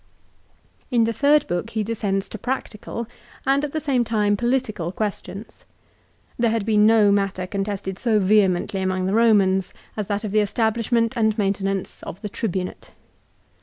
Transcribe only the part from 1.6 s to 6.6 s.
he descends to practical and at the same time political questions. There